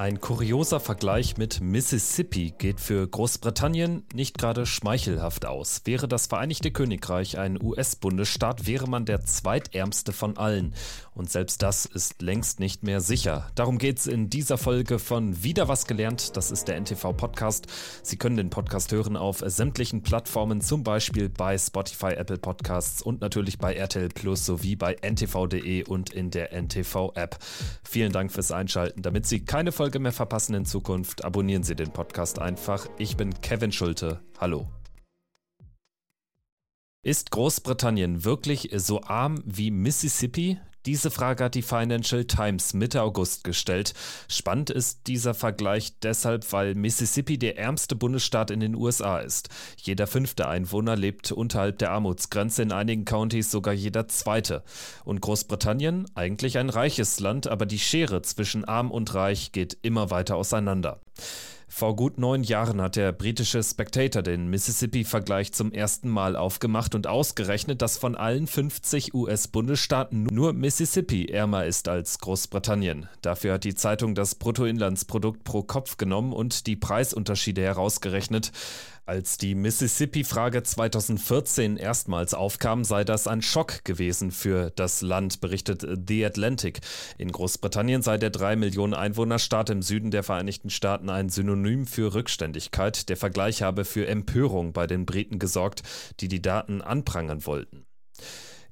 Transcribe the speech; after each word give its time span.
Ein 0.00 0.18
kurioser 0.18 0.80
Vergleich 0.80 1.36
mit 1.36 1.60
Mississippi 1.60 2.54
geht 2.56 2.80
für 2.80 3.06
Großbritannien 3.06 4.02
nicht 4.14 4.38
gerade 4.38 4.64
schmeichelhaft 4.64 5.44
aus. 5.44 5.82
Wäre 5.84 6.08
das 6.08 6.26
Vereinigte 6.26 6.70
Königreich 6.70 7.36
ein 7.36 7.62
US-Bundesstaat, 7.62 8.66
wäre 8.66 8.88
man 8.88 9.04
der 9.04 9.26
zweitärmste 9.26 10.14
von 10.14 10.38
allen. 10.38 10.72
Und 11.12 11.30
selbst 11.30 11.60
das 11.60 11.84
ist 11.84 12.22
längst 12.22 12.60
nicht 12.60 12.82
mehr 12.82 13.02
sicher. 13.02 13.50
Darum 13.56 13.76
geht 13.76 13.98
es 13.98 14.06
in 14.06 14.30
dieser 14.30 14.56
Folge 14.56 14.98
von 14.98 15.44
Wieder 15.44 15.68
was 15.68 15.86
gelernt. 15.86 16.34
Das 16.34 16.50
ist 16.50 16.68
der 16.68 16.80
NTV-Podcast. 16.80 17.66
Sie 18.02 18.16
können 18.16 18.38
den 18.38 18.48
Podcast 18.48 18.92
hören 18.92 19.18
auf 19.18 19.42
sämtlichen 19.44 20.02
Plattformen, 20.02 20.62
zum 20.62 20.82
Beispiel 20.82 21.28
bei 21.28 21.58
Spotify, 21.58 22.14
Apple 22.14 22.38
Podcasts 22.38 23.02
und 23.02 23.20
natürlich 23.20 23.58
bei 23.58 23.74
RTL 23.74 24.08
Plus 24.08 24.46
sowie 24.46 24.76
bei 24.76 24.94
ntv.de 24.94 25.84
und 25.84 26.08
in 26.08 26.30
der 26.30 26.54
NTV-App. 26.54 27.36
Vielen 27.84 28.12
Dank 28.12 28.32
fürs 28.32 28.50
Einschalten. 28.50 29.02
Damit 29.02 29.26
Sie 29.26 29.44
keine 29.44 29.72
Folge 29.72 29.89
Folge 29.90 29.98
mehr 29.98 30.12
verpassen 30.12 30.54
in 30.54 30.64
Zukunft, 30.64 31.24
abonnieren 31.24 31.64
Sie 31.64 31.74
den 31.74 31.90
Podcast 31.90 32.38
einfach. 32.38 32.86
Ich 32.96 33.16
bin 33.16 33.34
Kevin 33.40 33.72
Schulte. 33.72 34.20
Hallo. 34.38 34.68
Ist 37.02 37.32
Großbritannien 37.32 38.24
wirklich 38.24 38.70
so 38.76 39.02
arm 39.02 39.42
wie 39.44 39.72
Mississippi? 39.72 40.60
Diese 40.86 41.10
Frage 41.10 41.44
hat 41.44 41.54
die 41.54 41.62
Financial 41.62 42.24
Times 42.24 42.72
Mitte 42.72 43.02
August 43.02 43.44
gestellt. 43.44 43.92
Spannend 44.28 44.70
ist 44.70 45.06
dieser 45.08 45.34
Vergleich 45.34 45.98
deshalb, 46.00 46.50
weil 46.52 46.74
Mississippi 46.74 47.38
der 47.38 47.58
ärmste 47.58 47.96
Bundesstaat 47.96 48.50
in 48.50 48.60
den 48.60 48.74
USA 48.74 49.18
ist. 49.18 49.50
Jeder 49.76 50.06
fünfte 50.06 50.48
Einwohner 50.48 50.96
lebt 50.96 51.32
unterhalb 51.32 51.78
der 51.78 51.90
Armutsgrenze, 51.90 52.62
in 52.62 52.72
einigen 52.72 53.04
Countys 53.04 53.50
sogar 53.50 53.74
jeder 53.74 54.08
zweite. 54.08 54.62
Und 55.04 55.20
Großbritannien, 55.20 56.06
eigentlich 56.14 56.56
ein 56.56 56.70
reiches 56.70 57.20
Land, 57.20 57.46
aber 57.46 57.66
die 57.66 57.78
Schere 57.78 58.22
zwischen 58.22 58.64
arm 58.64 58.90
und 58.90 59.14
reich 59.14 59.52
geht 59.52 59.76
immer 59.82 60.10
weiter 60.10 60.36
auseinander. 60.36 61.00
Vor 61.72 61.94
gut 61.94 62.18
neun 62.18 62.42
Jahren 62.42 62.82
hat 62.82 62.96
der 62.96 63.12
britische 63.12 63.62
Spectator 63.62 64.22
den 64.22 64.48
Mississippi-Vergleich 64.48 65.52
zum 65.52 65.72
ersten 65.72 66.08
Mal 66.08 66.34
aufgemacht 66.34 66.96
und 66.96 67.06
ausgerechnet, 67.06 67.80
dass 67.80 67.96
von 67.96 68.16
allen 68.16 68.48
50 68.48 69.14
US-Bundesstaaten 69.14 70.24
nur 70.24 70.52
Mississippi 70.52 71.26
ärmer 71.26 71.66
ist 71.66 71.86
als 71.86 72.18
Großbritannien. 72.18 73.08
Dafür 73.22 73.54
hat 73.54 73.64
die 73.64 73.76
Zeitung 73.76 74.16
das 74.16 74.34
Bruttoinlandsprodukt 74.34 75.44
pro 75.44 75.62
Kopf 75.62 75.96
genommen 75.96 76.32
und 76.32 76.66
die 76.66 76.74
Preisunterschiede 76.74 77.62
herausgerechnet. 77.62 78.50
Als 79.10 79.38
die 79.38 79.56
Mississippi-Frage 79.56 80.62
2014 80.62 81.76
erstmals 81.76 82.32
aufkam, 82.32 82.84
sei 82.84 83.02
das 83.02 83.26
ein 83.26 83.42
Schock 83.42 83.84
gewesen 83.84 84.30
für 84.30 84.70
das 84.76 85.02
Land, 85.02 85.40
berichtet 85.40 85.84
The 86.06 86.24
Atlantic. 86.24 86.78
In 87.18 87.32
Großbritannien 87.32 88.02
sei 88.02 88.18
der 88.18 88.30
3 88.30 88.54
Millionen 88.54 88.94
Einwohnerstaat 88.94 89.68
im 89.70 89.82
Süden 89.82 90.12
der 90.12 90.22
Vereinigten 90.22 90.70
Staaten 90.70 91.10
ein 91.10 91.28
Synonym 91.28 91.86
für 91.86 92.14
Rückständigkeit. 92.14 93.08
Der 93.08 93.16
Vergleich 93.16 93.62
habe 93.62 93.84
für 93.84 94.06
Empörung 94.06 94.72
bei 94.72 94.86
den 94.86 95.06
Briten 95.06 95.40
gesorgt, 95.40 95.82
die 96.20 96.28
die 96.28 96.40
Daten 96.40 96.80
anprangern 96.80 97.44
wollten. 97.46 97.86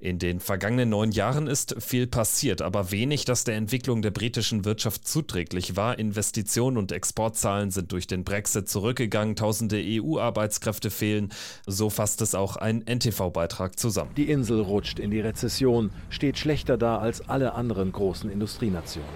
In 0.00 0.20
den 0.20 0.38
vergangenen 0.38 0.91
neun 0.91 1.10
Jahren 1.10 1.48
ist 1.48 1.74
viel 1.80 2.06
passiert, 2.06 2.62
aber 2.62 2.92
wenig, 2.92 3.24
das 3.24 3.42
der 3.42 3.56
Entwicklung 3.56 4.00
der 4.00 4.12
britischen 4.12 4.64
Wirtschaft 4.64 5.08
zuträglich 5.08 5.74
war. 5.74 5.98
Investitionen 5.98 6.77
und 6.77 6.92
Exportzahlen 6.92 7.72
sind 7.72 7.91
durch 7.91 8.06
den 8.06 8.22
Brexit 8.22 8.69
zurückgegangen, 8.69 9.34
tausende 9.34 9.82
EU-Arbeitskräfte 9.84 10.91
fehlen. 10.91 11.30
So 11.66 11.91
fasst 11.91 12.22
es 12.22 12.36
auch 12.36 12.54
ein 12.54 12.84
NTV-Beitrag 12.86 13.76
zusammen. 13.76 14.12
Die 14.16 14.30
Insel 14.30 14.60
rutscht 14.60 15.00
in 15.00 15.10
die 15.10 15.20
Rezession, 15.20 15.91
steht 16.10 16.38
schlechter 16.38 16.78
da 16.78 16.98
als 16.98 17.28
alle 17.28 17.54
anderen 17.54 17.91
großen 17.91 18.30
Industrienationen. 18.30 19.08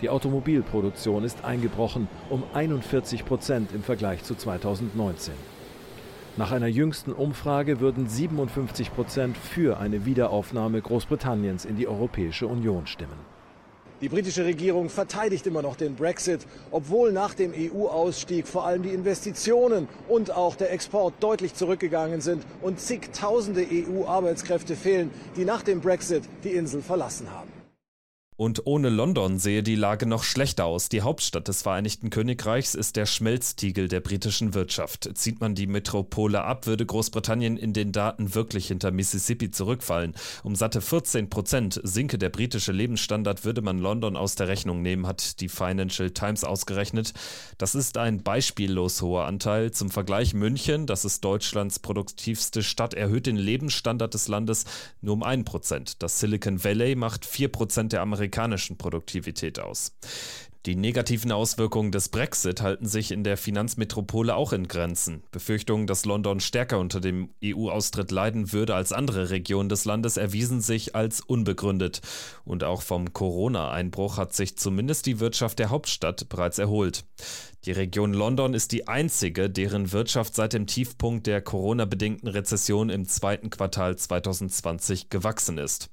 Die 0.00 0.08
Automobilproduktion 0.08 1.22
ist 1.22 1.44
eingebrochen 1.44 2.08
um 2.30 2.42
41 2.54 3.26
Prozent 3.26 3.72
im 3.72 3.82
Vergleich 3.82 4.24
zu 4.24 4.34
2019. 4.34 5.34
Nach 6.38 6.50
einer 6.50 6.66
jüngsten 6.66 7.12
Umfrage 7.12 7.78
würden 7.80 8.08
57 8.08 8.94
Prozent 8.94 9.36
für 9.36 9.78
eine 9.78 10.06
Wiederaufnahme 10.06 10.80
Großbritanniens 10.80 11.66
in 11.66 11.76
die 11.76 11.86
Europäische 11.86 12.46
Union 12.46 12.86
stimmen. 12.86 13.18
Die 14.00 14.08
britische 14.08 14.46
Regierung 14.46 14.88
verteidigt 14.88 15.46
immer 15.46 15.60
noch 15.60 15.76
den 15.76 15.94
Brexit, 15.94 16.46
obwohl 16.70 17.12
nach 17.12 17.34
dem 17.34 17.52
EU-Ausstieg 17.54 18.48
vor 18.48 18.64
allem 18.66 18.82
die 18.82 18.94
Investitionen 18.94 19.88
und 20.08 20.30
auch 20.30 20.56
der 20.56 20.72
Export 20.72 21.14
deutlich 21.20 21.54
zurückgegangen 21.54 22.22
sind 22.22 22.44
und 22.62 22.80
zigtausende 22.80 23.66
EU-Arbeitskräfte 23.70 24.74
fehlen, 24.74 25.10
die 25.36 25.44
nach 25.44 25.62
dem 25.62 25.82
Brexit 25.82 26.24
die 26.44 26.52
Insel 26.52 26.80
verlassen 26.80 27.30
haben. 27.30 27.61
Und 28.36 28.66
ohne 28.66 28.88
London 28.88 29.38
sehe 29.38 29.62
die 29.62 29.74
Lage 29.74 30.06
noch 30.06 30.24
schlechter 30.24 30.64
aus. 30.64 30.88
Die 30.88 31.02
Hauptstadt 31.02 31.48
des 31.48 31.62
Vereinigten 31.62 32.08
Königreichs 32.08 32.74
ist 32.74 32.96
der 32.96 33.04
Schmelztiegel 33.04 33.88
der 33.88 34.00
britischen 34.00 34.54
Wirtschaft. 34.54 35.10
Zieht 35.14 35.40
man 35.40 35.54
die 35.54 35.66
Metropole 35.66 36.42
ab, 36.42 36.66
würde 36.66 36.86
Großbritannien 36.86 37.58
in 37.58 37.74
den 37.74 37.92
Daten 37.92 38.34
wirklich 38.34 38.68
hinter 38.68 38.90
Mississippi 38.90 39.50
zurückfallen. 39.50 40.14
Um 40.42 40.56
satte 40.56 40.80
14 40.80 41.28
Prozent 41.28 41.78
sinke 41.84 42.16
der 42.16 42.30
britische 42.30 42.72
Lebensstandard, 42.72 43.44
würde 43.44 43.60
man 43.60 43.78
London 43.78 44.16
aus 44.16 44.34
der 44.34 44.48
Rechnung 44.48 44.80
nehmen, 44.80 45.06
hat 45.06 45.40
die 45.40 45.50
Financial 45.50 46.10
Times 46.10 46.42
ausgerechnet. 46.42 47.12
Das 47.58 47.74
ist 47.74 47.98
ein 47.98 48.22
beispiellos 48.22 49.02
hoher 49.02 49.26
Anteil. 49.26 49.72
Zum 49.72 49.90
Vergleich 49.90 50.32
München, 50.32 50.86
das 50.86 51.04
ist 51.04 51.22
Deutschlands 51.22 51.80
produktivste 51.80 52.62
Stadt, 52.62 52.94
erhöht 52.94 53.26
den 53.26 53.36
Lebensstandard 53.36 54.14
des 54.14 54.28
Landes 54.28 54.64
nur 55.02 55.14
um 55.14 55.22
1 55.22 55.44
Prozent. 55.44 56.02
Das 56.02 56.18
Silicon 56.18 56.64
Valley 56.64 56.94
macht 56.94 57.26
4 57.26 57.48
Prozent 57.48 57.92
der 57.92 58.00
Amerikaner 58.00 58.21
amerikanischen 58.22 58.78
Produktivität 58.78 59.58
aus. 59.58 59.96
Die 60.64 60.76
negativen 60.76 61.32
Auswirkungen 61.32 61.90
des 61.90 62.08
Brexit 62.08 62.62
halten 62.62 62.86
sich 62.86 63.10
in 63.10 63.24
der 63.24 63.36
Finanzmetropole 63.36 64.36
auch 64.36 64.52
in 64.52 64.68
Grenzen. 64.68 65.24
Befürchtungen, 65.32 65.88
dass 65.88 66.04
London 66.04 66.38
stärker 66.38 66.78
unter 66.78 67.00
dem 67.00 67.30
EU-Austritt 67.44 68.12
leiden 68.12 68.52
würde 68.52 68.76
als 68.76 68.92
andere 68.92 69.30
Regionen 69.30 69.68
des 69.68 69.84
Landes, 69.86 70.16
erwiesen 70.16 70.60
sich 70.60 70.94
als 70.94 71.20
unbegründet. 71.20 72.00
Und 72.44 72.62
auch 72.62 72.82
vom 72.82 73.12
Corona-Einbruch 73.12 74.18
hat 74.18 74.34
sich 74.34 74.56
zumindest 74.56 75.06
die 75.06 75.18
Wirtschaft 75.18 75.58
der 75.58 75.70
Hauptstadt 75.70 76.28
bereits 76.28 76.60
erholt. 76.60 77.04
Die 77.64 77.70
Region 77.70 78.12
London 78.12 78.54
ist 78.54 78.72
die 78.72 78.88
einzige, 78.88 79.48
deren 79.48 79.92
Wirtschaft 79.92 80.34
seit 80.34 80.52
dem 80.52 80.66
Tiefpunkt 80.66 81.28
der 81.28 81.40
Corona-bedingten 81.40 82.26
Rezession 82.28 82.90
im 82.90 83.06
zweiten 83.06 83.50
Quartal 83.50 83.94
2020 83.94 85.10
gewachsen 85.10 85.58
ist. 85.58 85.88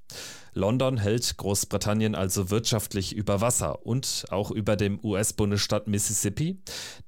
London 0.54 0.98
hält 0.98 1.38
Großbritannien 1.38 2.16
also 2.16 2.50
wirtschaftlich 2.50 3.16
über 3.16 3.42
Wasser 3.42 3.86
und 3.86 4.26
auch 4.30 4.52
über 4.52 4.76
dem 4.76 5.00
US-Bundesstaat 5.04 5.88
Mississippi. 5.88 6.60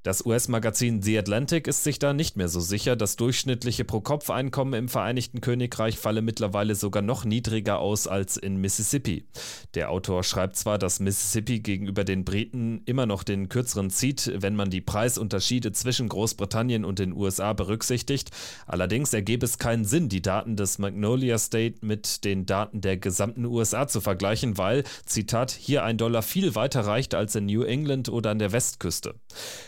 Das 0.03 0.25
US-Magazin 0.25 1.01
The 1.01 1.17
Atlantic 1.17 1.67
ist 1.67 1.83
sich 1.83 1.99
da 1.99 2.13
nicht 2.13 2.37
mehr 2.37 2.47
so 2.47 2.59
sicher. 2.59 2.95
Das 2.95 3.15
durchschnittliche 3.15 3.83
Pro-Kopf-Einkommen 3.83 4.73
im 4.73 4.89
Vereinigten 4.89 5.41
Königreich 5.41 5.97
falle 5.97 6.21
mittlerweile 6.21 6.75
sogar 6.75 7.01
noch 7.01 7.25
niedriger 7.25 7.79
aus 7.79 8.07
als 8.07 8.37
in 8.37 8.57
Mississippi. 8.57 9.25
Der 9.73 9.89
Autor 9.89 10.23
schreibt 10.23 10.55
zwar, 10.55 10.77
dass 10.77 10.99
Mississippi 10.99 11.59
gegenüber 11.59 12.03
den 12.03 12.25
Briten 12.25 12.81
immer 12.85 13.05
noch 13.05 13.23
den 13.23 13.49
kürzeren 13.49 13.89
zieht, 13.89 14.31
wenn 14.35 14.50
man 14.55 14.69
die 14.69 14.81
Preisunterschiede 14.81 15.71
zwischen 15.71 16.09
Großbritannien 16.09 16.85
und 16.85 16.99
den 16.99 17.13
USA 17.13 17.53
berücksichtigt. 17.53 18.31
Allerdings 18.67 19.13
ergebe 19.13 19.45
es 19.45 19.57
keinen 19.57 19.85
Sinn, 19.85 20.09
die 20.09 20.21
Daten 20.21 20.55
des 20.55 20.79
Magnolia 20.79 21.37
State 21.37 21.77
mit 21.81 22.23
den 22.23 22.45
Daten 22.45 22.81
der 22.81 22.97
gesamten 22.97 23.45
USA 23.45 23.87
zu 23.87 24.01
vergleichen, 24.01 24.57
weil, 24.57 24.83
Zitat, 25.05 25.51
hier 25.51 25.83
ein 25.83 25.97
Dollar 25.97 26.21
viel 26.21 26.55
weiter 26.55 26.81
reicht 26.81 27.15
als 27.15 27.35
in 27.35 27.45
New 27.45 27.63
England 27.63 28.09
oder 28.09 28.31
an 28.31 28.39
der 28.39 28.51
Westküste. 28.51 29.15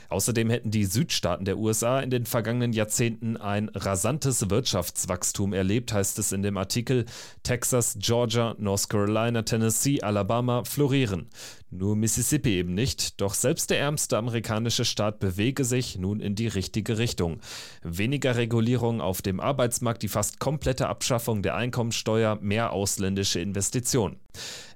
Außerdem 0.09 0.49
hätten 0.49 0.71
die 0.71 0.85
Südstaaten 0.85 1.45
der 1.45 1.57
USA 1.57 1.99
in 1.99 2.09
den 2.09 2.25
vergangenen 2.25 2.73
Jahrzehnten 2.73 3.37
ein 3.37 3.69
rasantes 3.69 4.49
Wirtschaftswachstum 4.49 5.53
erlebt, 5.53 5.93
heißt 5.93 6.19
es 6.19 6.31
in 6.31 6.43
dem 6.43 6.57
Artikel. 6.57 7.05
Texas, 7.43 7.97
Georgia, 7.99 8.55
North 8.57 8.89
Carolina, 8.89 9.41
Tennessee, 9.41 10.01
Alabama 10.01 10.63
florieren. 10.63 11.29
Nur 11.75 11.95
Mississippi 11.95 12.51
eben 12.51 12.75
nicht, 12.75 13.19
doch 13.19 13.33
selbst 13.33 13.71
der 13.71 13.79
ärmste 13.79 14.15
amerikanische 14.15 14.85
Staat 14.85 15.19
bewege 15.19 15.65
sich 15.65 15.97
nun 15.97 16.19
in 16.19 16.35
die 16.35 16.47
richtige 16.47 16.99
Richtung. 16.99 17.39
Weniger 17.81 18.35
Regulierung 18.35 19.01
auf 19.01 19.23
dem 19.23 19.39
Arbeitsmarkt, 19.39 20.03
die 20.03 20.07
fast 20.07 20.39
komplette 20.39 20.87
Abschaffung 20.87 21.41
der 21.41 21.55
Einkommensteuer, 21.55 22.37
mehr 22.41 22.73
ausländische 22.73 23.39
Investitionen. 23.39 24.22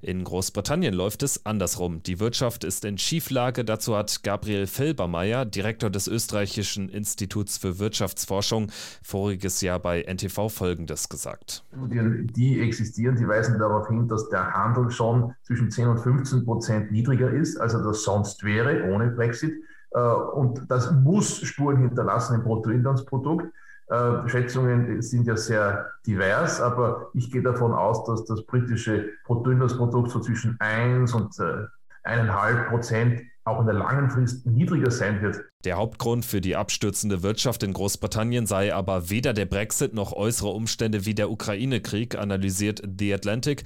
In 0.02 0.24
Großbritannien 0.24 0.94
läuft 0.94 1.24
es 1.24 1.46
andersrum. 1.46 2.04
Die 2.04 2.20
Wirtschaft 2.20 2.64
ist 2.64 2.86
in 2.86 2.98
Schieflage. 2.98 3.66
Dazu 3.66 3.96
hat 3.96 4.24
Gabriel 4.24 4.68
Felbermeier, 4.68 5.46
Direktor 5.46 5.90
des 5.90 6.08
Österreichischen 6.08 6.90
Instituts 6.90 7.58
für 7.58 7.80
Wirtschaftsforschung, 7.80 8.72
voriges 9.02 9.62
Jahr 9.62 9.80
bei 9.80 10.04
NTV 10.04 10.50
Folgendes 10.50 11.10
gesagt. 11.10 11.64
Die, 11.74 12.62
existieren, 12.62 13.16
die 13.16 13.28
weisen 13.28 13.58
darauf 13.60 13.88
hin, 13.88 14.08
dass 14.08 14.30
der 14.30 14.54
Handel 14.54 14.92
schon 14.92 15.34
zwischen 15.44 15.72
10 15.72 15.88
und 15.88 16.00
15 16.00 16.46
Prozent 16.46 16.92
niedriger 16.92 17.32
ist, 17.32 17.58
als 17.58 17.74
er 17.74 17.84
das 17.84 18.04
sonst 18.04 18.44
wäre 18.44 18.92
ohne 18.92 19.08
Brexit. 19.08 19.54
Äh, 19.92 20.00
und 20.00 20.70
das 20.70 20.92
muss 20.92 21.40
Spuren 21.40 21.78
hinterlassen 21.78 22.36
im 22.36 22.44
Bruttoinlandsprodukt. 22.44 23.52
Äh, 23.88 24.28
Schätzungen 24.28 25.02
sind 25.02 25.28
ja 25.28 25.38
sehr 25.38 25.92
divers, 26.06 26.60
aber 26.60 27.10
ich 27.14 27.32
gehe 27.32 27.42
davon 27.42 27.74
aus, 27.74 28.04
dass 28.06 28.26
das 28.26 28.46
britische 28.46 29.10
Bruttoinlandsprodukt 29.26 30.12
so 30.12 30.20
zwischen 30.20 30.58
1 30.60 31.14
und 31.14 31.40
äh, 31.40 31.66
1,5 32.04 32.70
Prozent 32.70 33.22
auch 33.46 33.62
in 33.62 33.66
der 33.66 33.76
langen 33.76 34.10
Frist 34.10 34.46
niedriger 34.46 34.92
sein 34.92 35.22
wird. 35.22 35.40
Der 35.64 35.78
Hauptgrund 35.78 36.26
für 36.26 36.42
die 36.42 36.58
abstürzende 36.58 37.24
Wirtschaft 37.24 37.64
in 37.64 37.72
Großbritannien 37.72 38.46
sei 38.46 38.74
aber 38.74 39.10
weder 39.10 39.34
der 39.34 39.46
Brexit 39.46 39.94
noch 39.94 40.12
äußere 40.12 40.50
Umstände 40.50 41.06
wie 41.06 41.16
der 41.16 41.32
Ukraine-Krieg, 41.32 42.18
analysiert 42.18 42.82
The 43.00 43.14
Atlantic. 43.14 43.64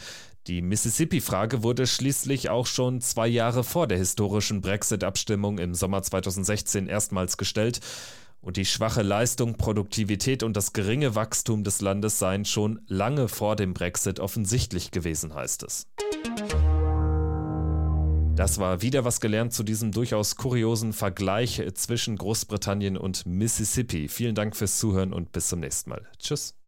Die 0.48 0.62
Mississippi-Frage 0.62 1.64
wurde 1.64 1.88
schließlich 1.88 2.50
auch 2.50 2.68
schon 2.68 3.02
zwei 3.02 3.28
Jahre 3.28 3.64
vor 3.64 3.88
der 3.88 3.98
historischen 3.98 4.62
Brexit-Abstimmung 4.62 5.58
im 5.58 5.74
Sommer 5.74 6.04
2016 6.04 6.88
erstmals 6.88 7.38
gestellt. 7.38 7.80
Und 8.42 8.58
die 8.58 8.66
schwache 8.66 9.04
Leistung, 9.04 9.56
Produktivität 9.56 10.42
und 10.42 10.58
das 10.58 10.74
geringe 10.74 11.14
Wachstum 11.14 11.64
des 11.64 11.82
Landes 11.82 12.18
seien 12.18 12.44
schon 12.44 12.82
lange 12.88 13.28
vor 13.28 13.56
dem 13.56 13.74
Brexit 13.74 14.20
offensichtlich 14.20 14.90
gewesen, 14.90 15.36
heißt 15.36 15.64
es. 15.64 15.88
Das 18.36 18.58
war 18.58 18.82
wieder 18.82 19.06
was 19.06 19.22
gelernt 19.22 19.54
zu 19.54 19.62
diesem 19.62 19.92
durchaus 19.92 20.36
kuriosen 20.36 20.94
Vergleich 20.94 21.62
zwischen 21.76 22.18
Großbritannien 22.18 22.98
und 22.98 23.28
Mississippi. 23.28 24.08
Vielen 24.08 24.34
Dank 24.34 24.56
fürs 24.56 24.80
Zuhören 24.80 25.14
und 25.14 25.32
bis 25.32 25.50
zum 25.50 25.60
nächsten 25.60 25.92
Mal. 25.92 26.08
Tschüss. 26.18 26.56